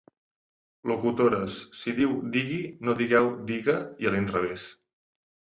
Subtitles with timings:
[0.91, 4.69] Locutores, si diu 'digui' no digueu 'diga', i a l'inrevès.